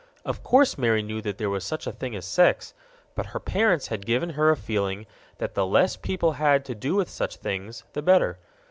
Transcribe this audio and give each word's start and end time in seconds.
Of 0.25 0.41
course 0.41 0.79
Mary 0.79 1.03
knew 1.03 1.21
that 1.21 1.37
there 1.37 1.51
was 1.51 1.63
such 1.63 1.85
a 1.85 1.91
thing 1.91 2.15
as 2.15 2.25
sex, 2.25 2.73
but 3.13 3.27
her 3.27 3.39
parents 3.39 3.89
had 3.89 4.03
given 4.07 4.31
her 4.31 4.49
a 4.49 4.57
feeling 4.57 5.05
that 5.37 5.53
the 5.53 5.63
less 5.63 5.95
people 5.95 6.31
had 6.31 6.65
to 6.65 6.73
do 6.73 6.95
with 6.95 7.07
such 7.07 7.35
things, 7.35 7.83
the 7.93 8.01
better. 8.01 8.39